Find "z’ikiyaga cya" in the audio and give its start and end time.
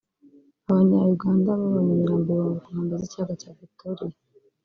2.99-3.51